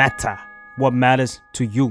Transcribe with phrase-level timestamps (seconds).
[0.00, 0.36] matter
[0.80, 1.86] what matters to you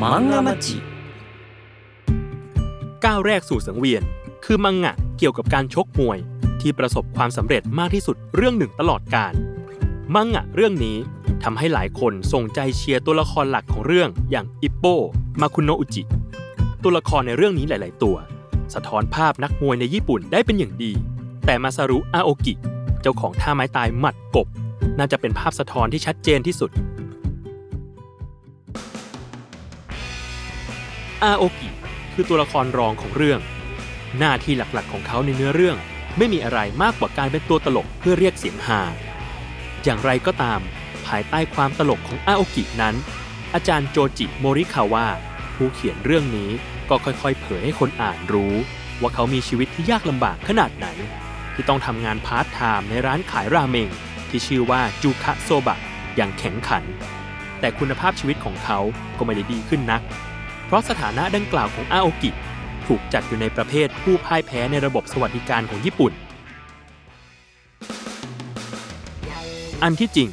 [0.00, 0.76] มังงะมัจิ
[3.04, 4.02] ก้าวแรกสู่สังเวียน
[4.44, 6.18] คือมังงะเกี่ยวกับการชกมวย
[6.60, 9.34] ที่ประสบความสำเร็จมากที่สุดเรื่องหนึ่งตลอดกาล
[10.14, 10.96] มังงะเรื่องนี้
[11.44, 14.84] ทำให้หลายคนส่งใจเชียร์ตัวละครหลักของเรื่องอย่างอิปโป
[15.40, 16.02] มาคุโนอุจิ
[16.82, 18.16] ตัวละครในเรื่องนี้หลาย ๆ ตัว
[18.74, 20.92] สะท้อนภาพนักมวยในญี่ปุ่นได้เป็นอย่างดี
[21.46, 22.54] แต่มาซารุอาโอกิ
[23.02, 24.46] เจ้าของท่าไม้ตายหมัดกบ
[24.98, 26.70] น่าจะเป็นภาพสะท้อนที่ชัดเจนที่สุด
[31.22, 31.68] อาโอกิ
[32.12, 33.40] คือตัวละครรองของเรื่อง
[34.18, 35.76] หน้าที่หลักๆของเขาในเนื้อเรื่อง
[36.18, 38.80] ไม่มีอะไรมากกว่าการเป็นตัวตลกเพื่อเรียกเสียงฮา
[39.84, 40.60] อย่างไรก็ตาม
[41.10, 42.94] ภายใต้ความตลกของอาโอกินั้น
[43.54, 45.06] อาจารย์โจจิโมริคาวะ
[45.54, 46.50] ผู้เขียนเรื่องนี้
[46.90, 48.54] ก็ค่อยๆ เผยให้คนอ่านรู้
[49.00, 50.86] ว่าเขามีชีวิตที่ยากลำบากขนาดไหน
[51.54, 53.90] ที่ต้องทำงานพาร์ทไทม์ในร้านขายราเมง
[54.28, 55.78] ที่ชื่อว่าจูคะโซบะ
[56.16, 56.84] อย่างแข็งขัน
[57.60, 58.78] แต่คุณภาพชีวิตของเขา
[59.18, 60.02] ก็ไม่ได้ดีขึ้นนัก
[60.66, 62.30] เพราะสถานะดังกล่าวของอาโอกิ
[62.86, 66.12] ถูกจัดอยู่ในประเภทผู้พ่ายแพ้ในระบบสวัสดิการของญี่ปุ่น
[69.82, 70.30] อันที่จริง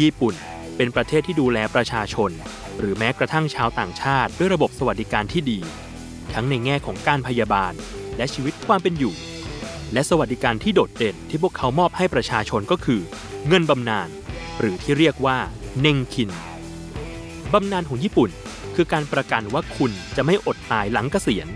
[0.00, 0.34] ญี่ปุ่น
[0.76, 2.30] เป็นประเทศที่ดูแลประชาชน
[2.78, 5.58] หรือแม้กระทั่งชาวต่างชาติ ด้วยระบบสวัสดิการที่ดี
[6.34, 7.72] ทั้งในแง่ของการพยาบาล
[8.16, 9.14] และชีวิตความเป็นอยู่
[9.92, 13.00] และสวัสดิการที่โดดเด่นที่พวกเขามอบให้ประชาชนก็คือ
[13.48, 14.08] เงินบำนาญ
[14.58, 15.38] หรือที่เรียกว่า
[15.80, 16.30] เนงคิน
[17.52, 18.30] บำนาญของญี่ปุ่น
[18.74, 21.48] คือการประกันว่าคุณจะไม่อดตายหลังเกษียณ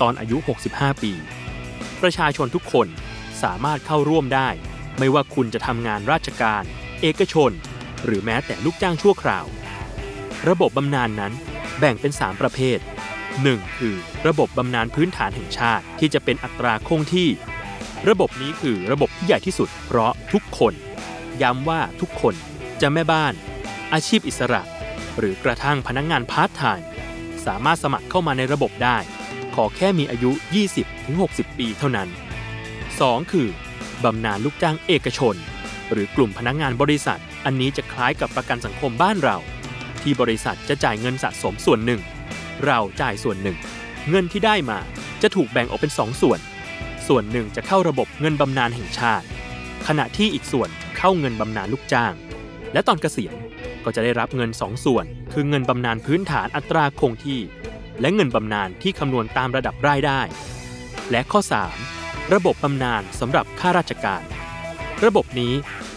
[0.00, 0.36] ตอนอายุ
[0.70, 1.12] 65 ปี
[2.02, 2.88] ประชาชนทุกคน
[3.42, 4.48] สามารถเข้าร่วมได้
[4.98, 6.62] ไม่ว่าคุณจะทำงานราชการ
[7.02, 7.52] เอกชน
[8.04, 9.44] หรือแม้แต่ลูกจ้างชั่วคราว
[10.48, 11.32] ระบบบำนาญนั้น
[11.78, 12.78] แบ่งเป็น 3 ประเภท
[13.28, 13.78] 1.
[13.78, 13.96] คือ
[14.26, 17.28] ระบบบำนาญพื้นฐานแห่งชาติที่จะเป็นอัตราคงที่
[18.08, 20.74] ระบบนี้คือระบบที่ใหญ่ที่สุด เพราะทุกคน
[21.42, 22.34] ย้ำว่าทุกคน
[22.80, 23.32] จะแม่บ้าน
[23.92, 24.62] อาชีพอิสระ
[25.18, 26.86] หรือกระทั่งพนักงานพาร์ทไทม์
[27.46, 28.98] สามารถสมัครเข้ามาในระบบได้
[29.54, 30.30] ขอแค่มีอายุ
[30.94, 32.08] 20-60 ปีเท่านั้น
[32.70, 33.32] 2.
[33.32, 33.48] คือ
[34.04, 35.34] บำนาญลูกจ้างเอกชน
[35.90, 39.36] หรือกลุ่มพนักงงานบริษัท อันนี้จะคล้ายกับประกันสังคมบ้านเรา
[40.02, 42.00] ที่บริษัทจะจ่ายเงินสะสมส่วนหนึ่ง
[42.66, 43.56] เราจ่ายส่วนหนึ่ง
[44.10, 44.78] เงินที่ได้มา
[45.22, 46.40] จะถูกแบ่งออกเป็น 2 ส่วน
[47.08, 49.26] ส่วนหนึ่งจะเข้าระบบเงินบำนาญแห่งชาติ
[49.86, 50.68] ขณะที่อีกส่วน
[50.98, 52.14] เข้าเงินบำนาญลูกจ้าง
[52.72, 53.34] และตอนเกษียณ
[53.84, 57.40] ก็จะได้รับเงิน 2 ส่วน คือเงินบำนาญพื้นฐานอัตราคงที่
[58.00, 60.20] และเงินบำนาญที่คำนวณตามระดับรายได้
[61.10, 61.40] และข้อ
[61.86, 64.22] 3 ระบบบำนาญสำหรับข้าราชการ
[65.04, 65.52] ระบบนี้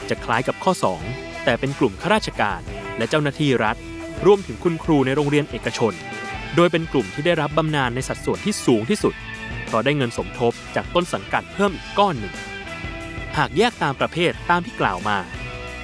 [0.10, 0.74] จะคล้ายกับข้อ
[1.04, 2.62] 2 แต่เป็นกลุ่มข้าราชการ
[2.98, 3.78] และเจ้าหน้าที่รัฐ
[4.26, 5.94] รวมถึงคุณครูในโรงเรียนเอกชน
[6.56, 9.14] โดยเป็นกลุ่มที่ได้รับบำนาญในสัดส่วนที่สูงที่สุด
[9.66, 12.34] เพราะได้เงินสมทบจากต้นสังกัดเพิ่มอีกก้อนหนึ่ง
[13.38, 15.18] หากแยกตามประเภทตามที่กล่าวมา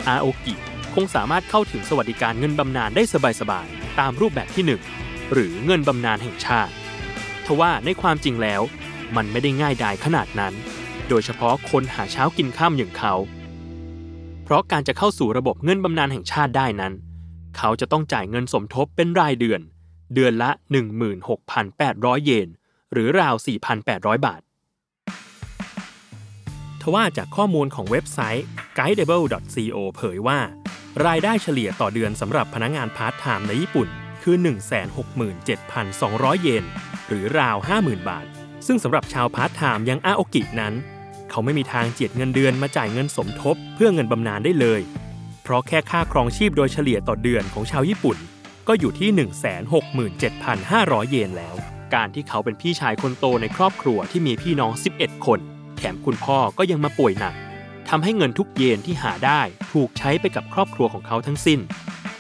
[0.08, 0.54] อาโอกิ
[0.94, 3.04] คงสามารถเข้าถึงสวัสดิการเงินบำนาญได้
[3.42, 6.74] สบายๆตามรูปแบบที่ 1 หรือเงินบำนาญแห่งชาติ
[7.46, 8.62] ทว่าในความจริงแล้ว
[9.16, 10.54] มันไม่ได้ง่ายดายขนาดนั้น
[11.10, 13.14] โดยเฉพาะคนหาเช้ากินข้ามอย่างเขา
[14.48, 16.94] เพราะการจะเข้าสู่ระบบเงินบำนาญแห่งชาติได้นั้น
[17.58, 19.62] เขาจะต้องจ่ายเงินสมทบเป็นรายเดือน
[20.14, 20.52] เดือนละ
[21.38, 22.50] 16,800 เยน
[22.94, 23.36] หรือราว
[23.80, 24.42] 4,800 บาท
[26.82, 28.46] ทว่าจากข้อมูลของเว็บไซต์
[28.78, 30.40] guideable.co เผยว่า
[31.06, 33.88] รายได้เฉลี่ยต่อเดือนสำหรับพนักงานพาร์ทไทม์ในญี่ปุ่น
[34.24, 34.36] คือ
[35.60, 36.66] 167,200 เยน
[37.08, 38.26] หรือราว 50,000 บาท
[38.68, 40.76] ซึ่งสำหรับชาวพาร์ทไทม์อย่างอาโอกินั้น
[41.30, 44.82] เขาไม่มีทางเจียดเงินเดือนมาจ่ายเงินสมทบ เพื่อเงินบำนาญได้เลย
[45.44, 48.18] เพราะแค่ค่าครองชีพโดยเฉลี่ยต่อเดือนของชาวญี่ปุ่น
[48.68, 49.10] ก็อยู่ที่
[50.30, 51.56] 167,500 เยนแล้ว
[51.94, 55.40] การที่เขาเป็นพี่ชายคนโตในครอบครัวที่มีพี่น้อง 11 คน
[55.78, 57.36] แถมคุณพ่อก็ยังมาป่วยหนัก
[57.90, 61.60] ทำให้เงินทุกเยนที่หาได้ถูกใช้ไปกับครอบครัวของเขาทั้งสิ้น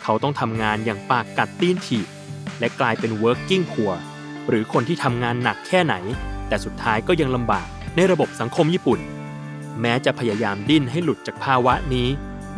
[0.03, 2.07] เขาต้องทำงานอย่างปากกัดตีนถีบ
[2.60, 3.95] และกลายเป็น working poor
[4.48, 5.95] หรือคนที่ทำงานหนักแค่ไหน
[6.48, 7.68] แต่สุดท้ายก็ยังลำบาก
[8.00, 9.00] ในระบบสังคมญี่ปุ่น
[9.82, 12.08] แม้จะพยายามดิ้นให้หลุดจากภาวะนี้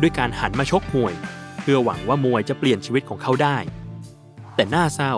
[0.00, 1.14] ด้วยการหันมาชกมวย
[1.60, 3.56] เพื่อหวังว่ามวยจะเปลี่ยนชีวิตของเขาได้
[4.54, 5.14] แต่น่าเศร้า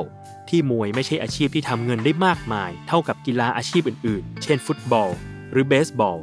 [0.48, 5.10] ที่มวยไม่ใช่อาชีพที่ทำเงินได้มากมาย เท่ากับกีฬาอาชีพอื่นๆ เช่นฟุตบอล
[5.52, 6.18] หรือเบสบอล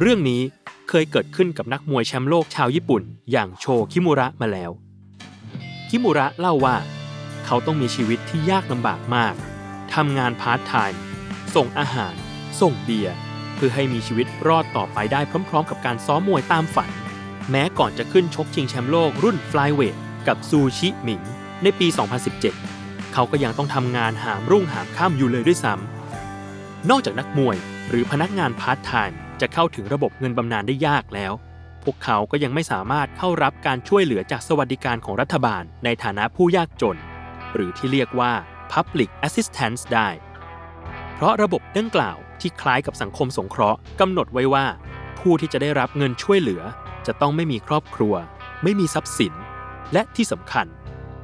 [0.00, 0.42] เรื่องนี้
[0.88, 3.02] เคยเกิดขึ้นกับนักมวยแชมป์โลกชาวญี่ปุ่น
[3.32, 4.70] อย่างโชคิมุระมาแล้ว
[5.90, 6.76] คิมุระเล่าว่า
[7.46, 9.34] เขาต้องมีชีวิตที่ยากลำบากมาก
[9.94, 11.00] ทำงานพาร์ทไทม์
[11.54, 12.14] ส่งอาหาร
[12.60, 13.14] ส่งเบียร์
[13.54, 15.20] เพื่อให้มีชีวิตรอดต่อไปได้
[15.50, 16.90] พร้อม ๆ กับการซ้อมมวยตามฝัน
[17.50, 19.96] แม้ก่อนจะขึ้นชกชิงแชมป์โลกรุ่นฟลายเวท
[20.28, 21.22] กับซูชิหมิง
[21.62, 21.86] ในปี
[22.50, 27.56] 2017 เขาก็ยังต้องทำงานหามรุ่งหามค่ำอยู่เลยด้วยซ้ำนอกจากนักมวย
[27.88, 31.32] หรือพนักงานพาร์ทไทม์จะเข้าถึงระบบเงินบำนาญได้ยากแล้ว
[31.84, 36.98] พวกเขาก็ยังไม่สามารถเข้ารับการช่วยเหลือจากสวัสดิการของรัฐบาลในฐานะผู้ยากจน
[37.54, 38.32] หรือที่เรียกว่า
[38.72, 40.08] Public Assistance ได้
[41.14, 44.66] เพราะระบบดังกล่าว ที่คล้ายกับสังคมสงเคราะห์กำหนดไว้ว่า
[45.18, 46.62] ผู้ที่จะได้รับเงินช่วยเหลือ
[47.06, 48.14] จะต้องไม่มีครอบครัว
[48.62, 49.32] ไม่มีทรัพย์สิน
[49.92, 50.66] และที่สำคัญ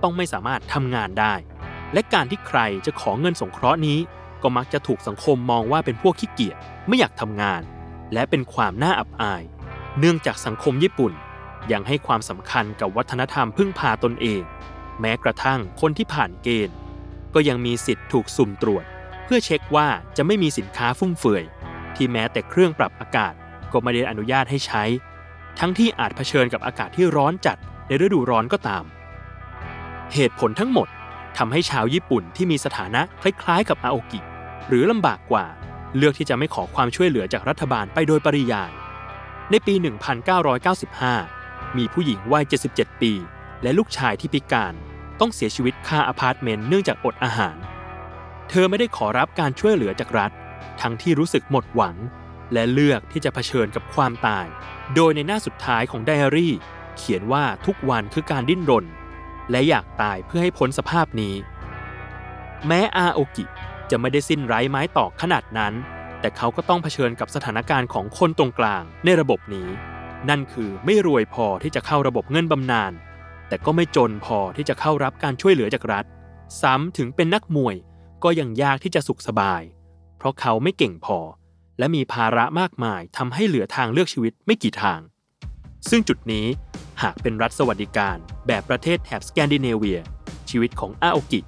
[0.03, 1.35] ต้องไม่สามารถทำงานได้
[1.93, 3.99] และการที่ใครจะขอเงินสงเคราะห์นี้
[4.43, 6.57] ก็มักจะถูกสังคมมองว่าเป็นพวกขี้เกียจ
[6.89, 7.63] ไม่อยากทำงาน
[8.13, 9.43] และเป็นความน่าอับอาย
[9.99, 11.13] เนื่องจากสังคมญี่ปุ่น
[11.73, 14.43] ยังให้ความสำคัญกับวัฒนธรรมพึ่งพาตนเอง
[15.01, 16.77] แม้กระทั่งคนที่ผ่านเกณฑ์
[17.35, 18.85] ก็ยังมีสิทธิ์ถูกสุ่มตรวจ
[19.29, 21.45] พื่อเช็คว่าจะไม่มีสินค้าฟุ่มเฟือย
[21.97, 23.35] ที่แม้แต่เครื่องปรับอากาศ
[23.73, 24.85] ก็ไม่ได้อนุญาตให้ใช้
[25.61, 28.85] ทั้งที่อาจเผชิญกับอากาศที่ร้อนจัดในฤดูร้อนก็ตาม
[30.15, 30.89] เหตุผลทั้งหมด
[31.39, 34.21] ทำให้ชาวญี่ปุ่นที่มีสถานะคล้ายๆ กับอาโอกิ
[34.69, 35.47] หรือลำบากกว่า
[35.97, 38.73] เลือกที่จะไม่ขอความช่วยเหลือจากรัฐบาลไปโดยปริยาย
[39.51, 39.75] ในปี
[41.01, 43.13] 1995 มีผู้หญิงวัย 77 ปี
[43.63, 44.75] และลูกชายที่พิการ
[45.21, 47.57] ต้องเสียชีวิตคาอพาร์ตเมนต์เนื่องจากอดอาหาร
[48.49, 50.31] เธอไม่ได้ขอรับการช่วยเหลือจากรัฐ
[50.81, 51.97] ทั้งที่รู้สึกหมดหวัง
[52.53, 54.47] และเลือกที่จะเผชิญกับความตาย
[54.95, 56.55] โดยในหน้าสุดท้ายของไดอารี่
[56.97, 58.85] เขียนว่าทุกวันคือการดิ้นรน
[59.51, 61.35] และอยากตายเพื่อให้พ้นสภาพนี้
[62.67, 63.45] แม้อาโอกิ
[63.91, 65.73] จะไม่ได้สิ้นไร้ไม้ตอกขนาดนั้น
[66.21, 69.69] แต่เขาก็ต้องเผชิญกับสถานการณ์ของคนตรงกลางในระบบนี้
[70.29, 72.93] นั่นคือไม่รวยพอที่จะเข้าระบบเงินบำนาญ
[73.49, 76.05] แต่ก็ไม่จนพอที่จะเข้ารับการช่วยเหลือจากรัฐ
[76.63, 77.77] ซ้ำถึงเป็นนักมวย
[78.25, 79.63] ก็ยังยากที่จะสุขสบาย
[80.19, 81.19] เพราะเขาไม่เก่งพอ
[81.79, 85.01] และมีภาระมากมายทำให้เหลือทางเลือกชีวิตไม่กี่ทาง
[85.91, 86.47] ซึ่งจุดนี้
[87.03, 88.17] หากเป็นรัฐสวัสดิการ
[88.47, 90.01] แบบประเทศแถบสแกนดิเนเวีย
[90.51, 91.41] ชีวิตของอาโอกิ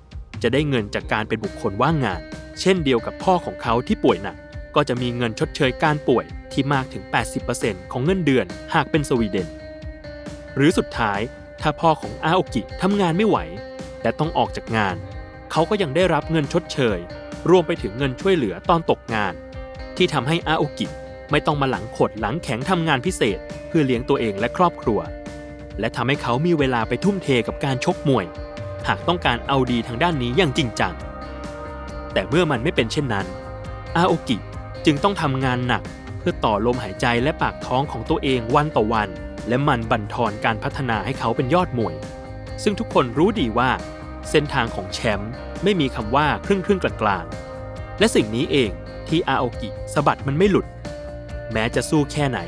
[0.42, 2.20] จะได้เงินจากการเป็นบุคคลว่างงาน
[2.60, 4.36] เช่นเดียวกับพ่อของเขาที่ป่วยหนัก
[4.74, 7.02] ก็จะมีเงินชดเชยการป่วยที่มากถึง
[7.48, 9.48] 80%ของเงินเดือนหากเป็นสวีเดน
[10.56, 11.20] หรือสุดท้าย
[11.60, 13.38] ถ้าพ่อของอาโอกิทำงานไม่ไหว
[14.02, 14.96] และต้องออกจากงาน
[15.52, 16.98] เขาก็ยังได้รับเงินชดเชย
[17.50, 19.34] รวมไปถึงเงินช่วยเหลือตอนตกงาน
[19.96, 20.86] ที่ทำให้อาโอกิ
[21.30, 23.38] ไม่ต้องมาหลังขดหลังแข็งทำงานพิเศษ
[23.68, 25.00] เพื่อเลี้ยงตัวเองและครอบครัว
[25.80, 28.26] และทำให้เขามีเวลาไปทุ่มเทกับการชกมวย
[28.88, 30.94] หากต้องการเอาดีทางด้านนี้อย่างจริงจัง
[32.12, 33.26] แต่เมื่อมันไม่เป็นเช่นนั้น
[33.96, 34.36] อาโอกิ
[34.84, 35.82] จึงต้องทำงานหนัก
[36.18, 39.08] เพื่อต่อลมหายใจและปากท้องของตัวเองวันต่อวัน
[39.48, 41.94] และมันบั่นทอนการพัฒนาให้เขาเป็นยอดมวย
[42.62, 43.70] ซึ่งทุกคนรู้ดีว่า
[44.30, 45.32] เส้นทางของแชมป์
[45.62, 48.70] ไม่มีคำว่าครึ่งครึ่งกลางๆ และสิ่งนี้เอง
[49.08, 50.66] ที่อาโอกิสะบัดมันไม่หลุด
[51.52, 52.38] แม้จะสู้แค่ไหน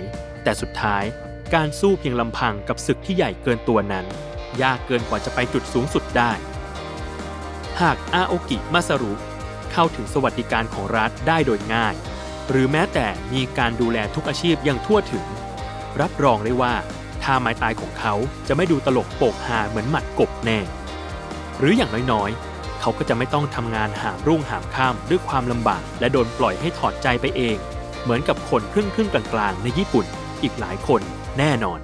[0.42, 1.04] แต่สุดท้าย
[1.54, 4.06] การสู้เพียงลำพังกับศึกที่ใหญ่เกินตัวนั้น
[4.62, 6.32] ยากเกินกว่าจะไปจุดสูงสุดได้
[7.80, 9.12] หากอาโอกิมาสรุ
[9.72, 11.94] เข้าถึงสวัสดิการของรัฐได้โดยง่าย
[12.50, 15.24] หรือแม้แต่มีการดูแลทุกอาชีพอย่างทั่วถึง
[16.00, 16.74] รับรองได้ว่า
[17.22, 18.14] ท่าไม้ตายของเขา
[18.48, 20.58] จะไม่ดูตลกโปกฮาเหมือนหมัดกบแน่
[21.62, 27.56] หรืออย่างน้อยๆ เขาก็จะไม่ต้องทำงานหามรุ่งหามข้ามด้วยความลำบาก และโดนปล่อยให้ถอดใจไปเอง
[28.02, 30.06] เหมือนกับคนครึ่งครึ่งกลางๆ ในญี่ปุ่น
[30.42, 31.00] อีกหลายคน
[31.38, 31.78] แน่นอน